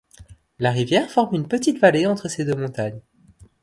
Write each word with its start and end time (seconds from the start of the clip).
La 0.57 0.71
rivière 0.71 1.11
forme 1.11 1.35
une 1.35 1.47
petite 1.47 1.77
vallée 1.77 2.07
entre 2.07 2.27
ces 2.27 2.43
deux 2.43 2.55
montagnes. 2.55 3.01